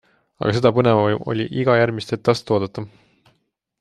[0.45, 2.87] Aga seda põnevam oli iga järgmist etteastet oodata.